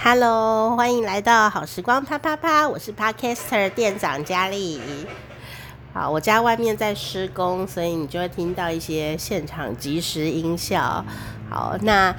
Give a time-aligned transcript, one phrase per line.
[0.00, 4.80] Hello，欢迎来到好时光啪啪啪，我是 Podcaster 店长佳丽。
[5.92, 11.04] 好，我家外面在施工，所以你就会听到一些现场即时音效。
[11.50, 12.14] 好，那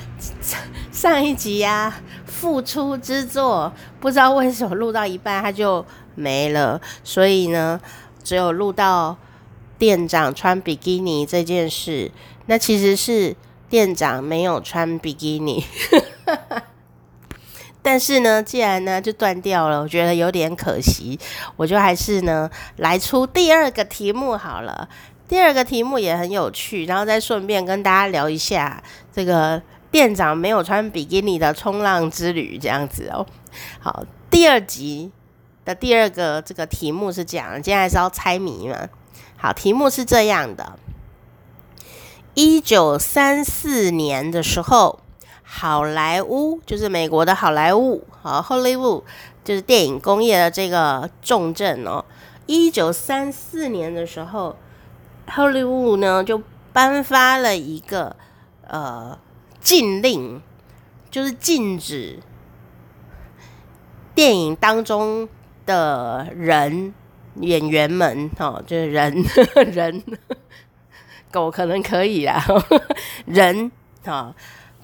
[0.92, 3.72] 上一集呀、啊，复出之作，
[4.02, 5.84] 不知道为什么录到一半它就
[6.16, 7.80] 没了，所以呢，
[8.22, 9.16] 只有录到
[9.78, 12.12] 店长穿比基尼这件事。
[12.48, 13.38] 那其实是
[13.70, 15.64] 店长没有穿比基尼。
[17.82, 21.18] 但是呢，既然呢就断掉了，我觉得有点可惜，
[21.56, 24.88] 我就还是呢来出第二个题目好了。
[25.28, 33.26] 第二个题目也很有趣，然后再顺便跟大家聊一下这个店长没有穿比基尼的冲浪之旅这样子哦。
[33.80, 35.12] 好，第二集
[35.64, 38.90] 的第二个这个题目是这样，今天还是要猜谜嘛。
[39.38, 40.78] 好，题目是这样的：
[42.34, 45.00] 一九三四年的时候。
[45.52, 49.02] 好莱坞就是美国的好莱坞，好，Hollywood
[49.44, 52.06] 就是电影工业的这个重镇哦。
[52.46, 54.56] 一九三四年的时候
[55.28, 58.16] ，Hollywood 呢就颁发了一个
[58.68, 59.18] 呃
[59.60, 60.40] 禁令，
[61.10, 62.20] 就是禁止
[64.14, 65.28] 电影当中
[65.66, 66.94] 的人
[67.42, 69.26] 演员们哦，就是人
[69.74, 70.04] 人
[71.32, 72.40] 狗可能可以啊，
[73.26, 73.72] 人
[74.06, 74.34] 啊。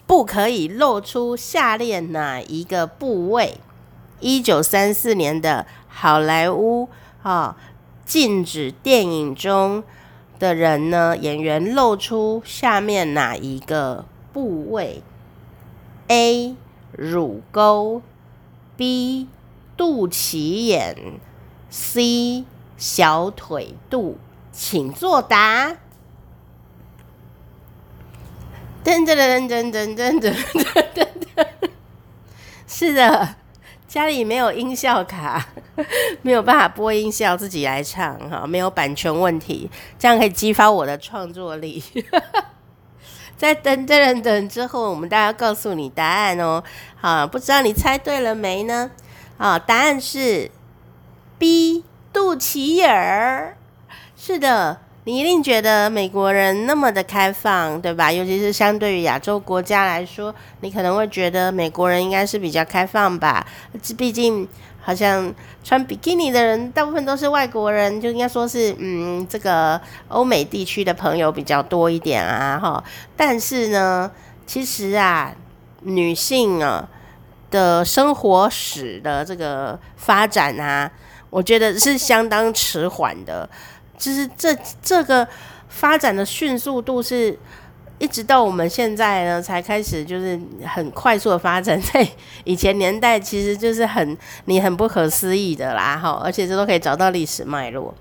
[0.08, 3.60] 不可以露出下列哪一个部位？
[4.20, 6.90] 一九三四年的好莱坞
[7.24, 7.58] 啊，
[8.06, 9.84] 禁止电影中
[10.38, 15.02] 的人呢，演员露出下面哪一个部位
[16.08, 16.56] ？A.
[16.92, 18.02] 乳沟
[18.78, 19.28] ，B.
[19.76, 21.20] 肚脐眼
[21.70, 22.46] ，C.
[22.78, 24.18] 小腿肚，
[24.52, 25.78] 请作答。
[28.86, 30.32] 噔噔噔噔噔噔噔
[30.94, 31.48] 噔噔，
[32.68, 33.36] 是的，
[33.88, 35.44] 家里没有音效卡，
[36.22, 41.84] 没有办法播音效，自己来唱哈，没有版权问题，这样可以激发我的创作力。
[43.36, 46.64] 在噔噔噔噔之后，我们大家告诉你答案哦。
[46.96, 48.92] 好，不知道你猜对了没呢？
[49.40, 50.52] 啊，答案是
[51.40, 51.84] B，
[52.14, 53.58] 肚脐眼儿。
[54.16, 54.85] 是的。
[55.08, 58.12] 你一定觉得美国人那么的开放，对吧？
[58.12, 63.46] 尤其是相对于亚洲国家来说，你可能会觉得美国人应该是比较开放吧。
[63.96, 64.48] 毕竟，
[64.82, 65.32] 好像
[65.64, 72.84] 穿比基尼的人大部分都是外国人，就应该说是，嗯，这个欧美地区的朋友比较多一点啊，哈。
[73.16, 74.10] 但是呢，
[74.48, 75.32] 其实啊，
[75.82, 76.90] 女性啊
[77.52, 80.92] 的生活史的这个发展啊，
[81.30, 83.48] 我觉得是相当迟缓的。
[83.98, 85.28] 就是这这个
[85.70, 87.38] 发展的迅速度是，
[87.98, 91.80] 一直到我们现在呢才开始，就是很快速的发展。
[91.94, 92.08] 在
[92.44, 96.22] 以前年代，其实就是很你很不可思议的啦，哈！
[96.24, 97.94] 而且这都可以找到历史脉络。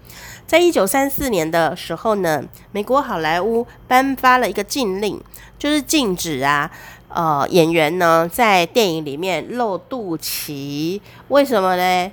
[0.47, 5.21] 在一九三四年的时候呢，美国好莱坞颁发了一个禁令，
[5.59, 6.71] 就是禁止啊，
[7.09, 11.01] 呃，演员呢在电影里面露肚脐。
[11.29, 12.13] 为什么呢？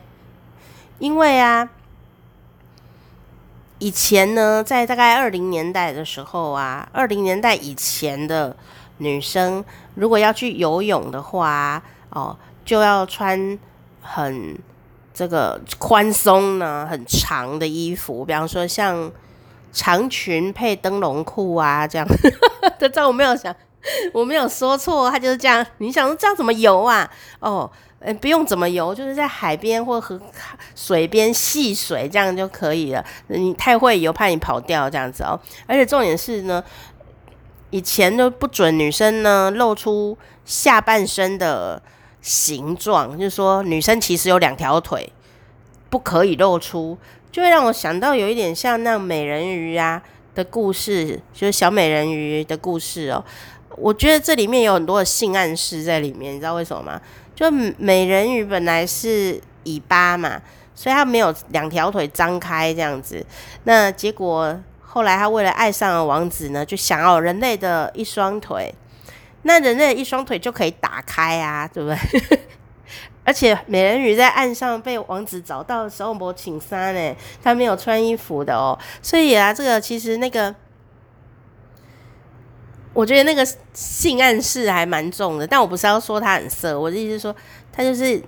[0.99, 1.69] 因为啊。
[3.81, 8.55] 以前呢，在大概二零年代的时候啊，二零年代以前的
[8.99, 9.65] 女生
[9.95, 11.81] 如果要去游泳的话，
[12.11, 13.57] 哦，就要穿
[13.99, 14.55] 很
[15.11, 19.11] 这个宽松呢、很长的衣服，比方说像
[19.73, 22.07] 长裙配灯笼裤啊这样。
[22.77, 23.55] 这 这我没有想，
[24.13, 25.65] 我没有说错，他就是这样。
[25.77, 27.09] 你想说这样怎么游啊？
[27.39, 27.69] 哦。
[28.03, 30.19] 嗯，不用怎么游，就是在海边或河
[30.75, 33.05] 水边戏水这样就可以了。
[33.27, 35.39] 你太会游，怕你跑掉这样子哦。
[35.67, 36.63] 而且重点是呢，
[37.69, 41.79] 以前都不准女生呢露出下半身的
[42.23, 45.13] 形状，就是说女生其实有两条腿，
[45.91, 46.97] 不可以露出，
[47.31, 50.01] 就会让我想到有一点像那美人鱼啊
[50.33, 53.23] 的故事，就是小美人鱼的故事哦。
[53.77, 57.01] 我觉得这里面有很多的性暗示在里面，你知道为什么吗？
[57.33, 60.39] 就美人鱼本来是尾巴嘛，
[60.75, 63.25] 所以她没有两条腿张开这样子。
[63.63, 68.73] 那结果后来她为了爱上了王子呢，就想要人类的一双腿。
[69.43, 72.39] 那人类的一双腿就可以打开啊，对不对？
[73.25, 78.77] 而且美人鱼在岸上被王子找到的时候，没请衫呢，她没有穿衣服的哦。
[79.01, 80.53] 所以啊，这个其实那个。
[82.93, 87.35] 我觉得那个性暗示还蛮重的，但我不是要说他很色，我的意思是说，
[87.71, 88.21] 他就是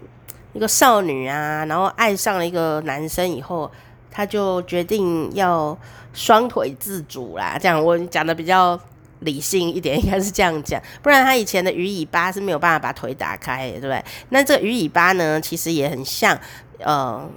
[0.54, 3.70] 一个少女啊，然后爱上了一个男生以后，
[4.10, 5.78] 她就决定要
[6.14, 7.58] 双腿自主啦。
[7.60, 8.80] 这样我讲的比较
[9.22, 14.04] 理性一点，应该是这样讲，不然他以前的鱼尾巴是没有办法把腿打开，对不对？
[14.30, 16.38] 那这个鱼尾巴呢，其实也很像，
[16.78, 17.28] 呃，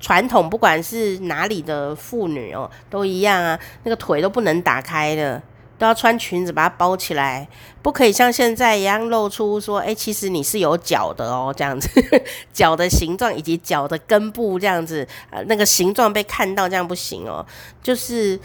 [0.00, 5.42] 传统不管是哪里的妇女哦，都一样啊，那个腿都不能打开的，
[5.78, 7.48] 都要穿裙子把它包起来，
[7.82, 11.88] 不可以像现在一样露出说，哎，其实你是有脚的哦，这样子，
[12.52, 17.44] 脚的形状以及脚的根部这样子，呃，那个形状被看到这样不行哦，
[17.82, 18.38] 就是。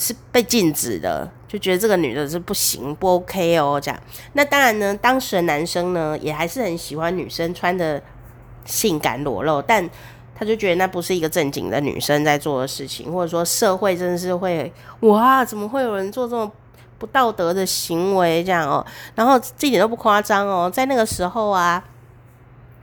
[0.00, 4.00] 是被禁止的，就觉得这个女的是不行，不 OK 哦，这样。
[4.34, 8.00] 那当然呢，当时的男生呢，也还是很喜欢女生穿的
[8.64, 9.90] 性感裸露，但
[10.38, 16.50] 他就觉得那不是一个正经的女生在做的事情，或者说社会真的是会哇，怎么会有人做这种
[16.96, 18.84] 不道德的行为这样哦？
[19.16, 21.82] 然后这一点都不夸张哦，在那个时候啊，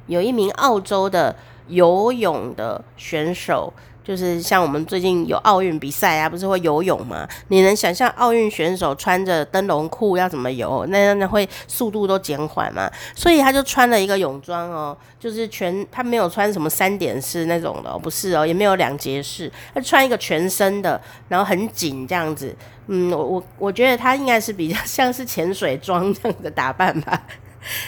[0.08, 1.34] 有一名澳洲的
[1.68, 3.72] 游泳的选手。
[4.04, 7.28] 就是像我们最近有奥运比赛啊，不是会游泳吗？
[7.48, 10.86] 你能想象奥运选手穿着灯笼裤要怎么游？
[10.90, 12.88] 那那会速度都减缓嘛？
[13.16, 22.56] 所以他就穿了一个泳装哦， 就是全他没有穿什么三点式那种的哦，不是哦，也没有两节式，他穿一个全身的，然后很紧这样子。
[22.86, 27.20] 嗯，我我我觉得他应该是比较像是潜水装这样的打扮吧。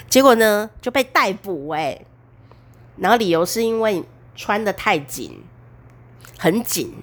[0.10, 2.04] 结果呢就被逮捕欸，
[3.00, 4.04] 然后理由是因为
[4.36, 5.44] 穿的太紧。
[6.40, 6.94] 很紧，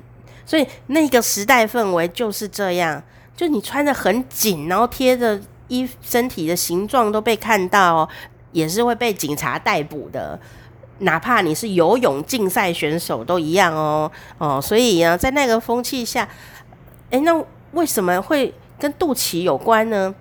[0.46, 3.02] 所以那个时代氛围就是这样，
[3.36, 8.08] 就你穿的很紧，然后贴着衣身体的形状都被看到，
[8.52, 10.38] 也是会被警察逮捕的，
[10.98, 14.08] 哪怕你是游泳竞赛选手都一样哦
[14.38, 16.28] 哦，所以呢，在那个风气下，
[17.10, 20.14] 诶，那为什么会跟肚脐有关呢？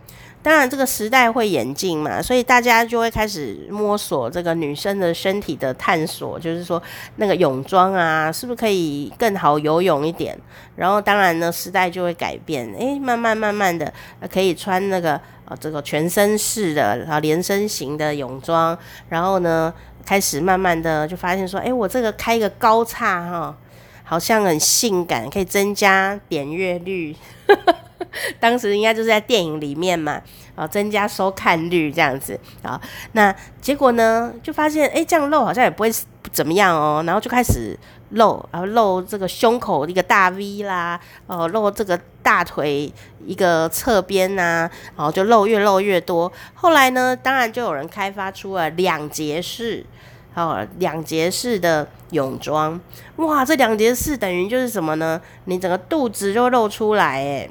[0.44, 6.82] 当然，这个时代会演进嘛，所以大家就会开始摸索这个女生的身体的探索，就是说
[7.16, 10.38] 那个泳装啊，是不是可以更好游泳一点？
[10.76, 13.92] 然后，当然呢，时代就会改变，诶，慢慢慢慢的
[14.30, 19.74] 可以穿那个呃这个全身式的然后连身型的泳装，然后呢，
[20.06, 23.58] 开始慢慢的就发现说，诶，我这个开一个高叉哈，
[24.04, 27.16] 好像很性感，可以增加点阅率。
[28.40, 30.22] 当时应该就是在电影里面嘛，
[30.56, 32.80] 啊，增加收看率这样子啊。
[33.14, 35.92] 那结果呢，就发现哎、这样露好像也不会
[36.32, 37.04] 怎么样哦。
[37.06, 37.78] 然后就开始
[38.12, 42.92] 露，然后露这个胸口一个大 V 啦，哦，露这个大腿
[43.26, 46.32] 一个侧边呐，然后就露越露越多。
[46.54, 49.86] 后来呢，当然就有人开发出了两节式，
[50.36, 52.80] 哦，两节式的泳装。
[53.16, 55.20] 哇，这两节式等于就是什么呢？
[55.46, 57.50] 你整个肚子就露出来，哎。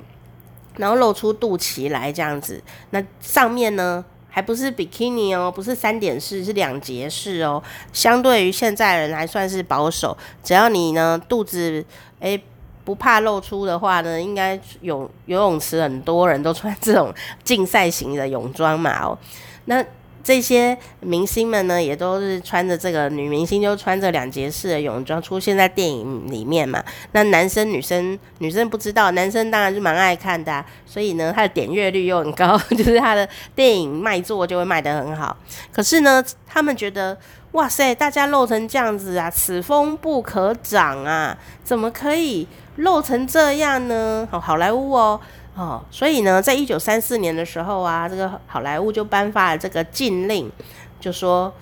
[0.77, 7.63] 然后露出肚脐来这样子，那上面呢还不是比基尼哦，不是三点式，是两节式哦。
[7.93, 11.85] 相对于现在人还算是保守，只要你呢肚子
[12.21, 12.43] 诶
[12.85, 17.13] 不怕露出的话呢，应该游游泳池很多人都穿这种
[17.45, 19.19] 竞赛型的泳装嘛哦，
[19.67, 19.85] 那。
[20.23, 26.83] 这些明星们呢，也都是穿着这个女明星就穿着两节式的泳装出现在电影里面嘛。
[27.13, 35.37] 那男生女生女生不知道，男生当然是蛮爱看的，所以呢，他的点阅率又很高， 就是他的电影卖座就会卖得很好。
[35.73, 37.19] 可是呢，他们觉得
[37.53, 42.47] 哇塞，大家露成这样子啊，此风不可长啊，怎么可以
[42.77, 44.27] 露成这样呢？
[44.31, 45.21] 好，好莱坞哦。
[45.55, 50.51] 哦，所以呢，在一九三四年的时候啊，这个好莱坞就颁发了这个禁令，
[50.99, 51.53] 就说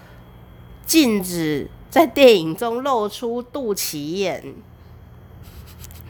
[0.86, 4.54] 禁止在电影中露出肚脐眼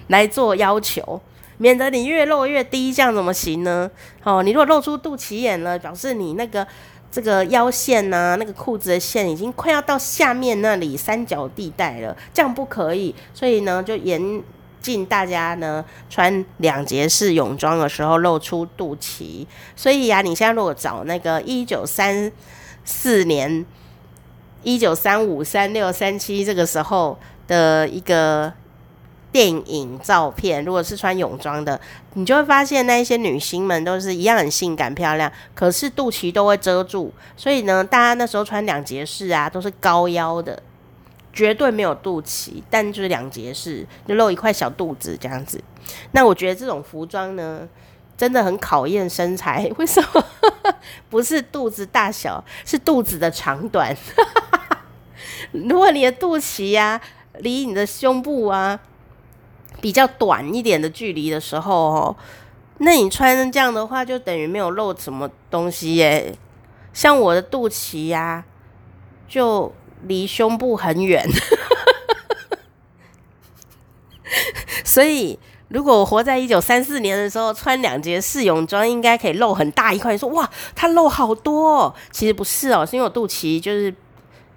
[0.09, 1.23] 来做要求，
[1.57, 3.90] 免得你越露越低，这样怎么行呢？
[4.25, 6.66] 哦，你如果露出肚脐眼了，表示你那个
[7.11, 13.14] 这个腰线呐、啊，那个裤子的线已经快要到下面那里三角地带了，这样不可以。
[13.33, 14.43] 所以呢，就严。
[14.81, 19.47] 禁大家呢穿两节式泳装的时候露出肚脐，
[19.77, 22.31] 所以呀、啊，你现在如果找那个一九三
[22.85, 23.65] 四年、
[24.63, 28.53] 一九三五、三六、三七这个时候的一个
[29.31, 31.81] 电影照片，如果是穿泳装的，
[32.15, 40.61] 你就会发现那一些女星们都是一样很性感漂亮，可是肚脐都会遮住，所以呢，大家那时候穿两节式啊，都是高腰的。
[41.33, 45.63] 绝对没有肚脐，但就是两节式，就露一块小肚子这样子。
[46.11, 47.69] 那我觉得这种服装呢，
[48.17, 49.71] 真的很考验身材。
[49.79, 50.25] 为什么？
[51.09, 53.97] 不是肚子大小，是肚子的长短。
[55.53, 57.01] 如果你的肚脐呀、啊，
[57.39, 58.79] 离你的胸部啊
[59.81, 62.17] 比较短一点的距离的时候哦，
[62.79, 66.35] 那你穿这样的话，就等于没有露什么东西耶。
[66.93, 68.45] 像我的肚脐呀、
[69.29, 69.73] 就。
[70.07, 71.26] 离胸部很远，
[74.85, 75.38] 所以
[75.69, 80.16] 如果我活在一九三四年的时候，穿两节试泳装，应该可以露很大一块。
[80.16, 83.95] 说哇，它露好多哦，其实不是哦，是因为我肚脐就是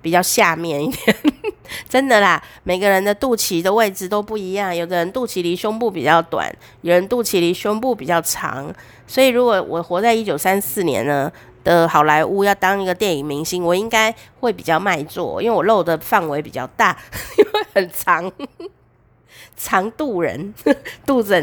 [0.01, 1.15] 比较下面一点。
[1.87, 8.73] 真的啦，每个人的肚脐的位置都不一样，有的人肚脐离胸部比较短，有人肚脐离胸部比较长。
[9.07, 11.31] 所以如果我活在一九三四年呢
[11.63, 16.97] 的好莱坞要当一个电影明星，我应该会比较卖座，因为我露的范围比较大，
[17.37, 18.29] 因为很长，
[19.55, 20.53] 长度人，
[21.05, 21.41] 肚子很